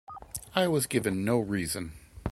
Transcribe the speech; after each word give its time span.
I 0.55 0.67
was 0.67 0.87
given 0.87 1.23
no 1.23 1.37
reason. 1.37 1.91